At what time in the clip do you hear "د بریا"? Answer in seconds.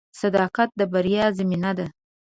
0.79-1.25